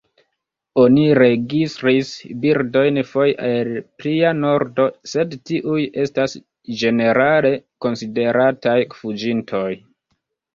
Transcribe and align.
Oni 0.83 1.01
registris 1.17 2.07
birdojn 2.45 2.97
foje 3.09 3.35
el 3.57 3.69
plia 3.99 4.31
nordo, 4.39 4.87
sed 5.13 5.37
tiuj 5.51 5.77
estas 6.05 6.35
ĝenerale 6.81 7.53
konsiderataj 7.87 8.77
fuĝintoj. 9.03 9.67